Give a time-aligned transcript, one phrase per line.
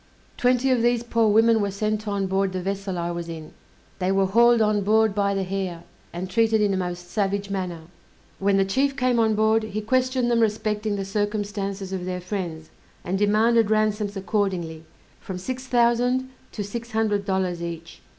[0.35, 3.53] Twenty of these poor women were sent on board the vessel I was in;
[3.99, 7.81] they were hauled on board by the hair, and treated in a most savage manner.
[8.39, 12.71] When the chief came on board, he questioned them respecting the circumstances of their friends,
[13.03, 14.85] and demanded ransoms accordingly,
[15.19, 18.01] from six thousand to six hundred dollars each.